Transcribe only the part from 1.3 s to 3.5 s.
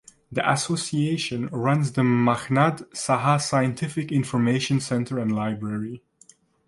runs the Meghnad Saha